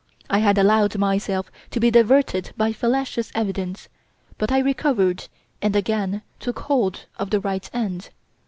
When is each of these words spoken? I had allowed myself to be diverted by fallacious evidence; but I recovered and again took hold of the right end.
I 0.31 0.39
had 0.39 0.57
allowed 0.57 0.97
myself 0.97 1.51
to 1.69 1.79
be 1.79 1.91
diverted 1.91 2.53
by 2.57 2.73
fallacious 2.73 3.31
evidence; 3.35 3.87
but 4.39 4.51
I 4.51 4.57
recovered 4.57 5.27
and 5.61 5.75
again 5.75 6.23
took 6.39 6.57
hold 6.61 7.05
of 7.19 7.29
the 7.29 7.39
right 7.39 7.69
end. 7.71 8.09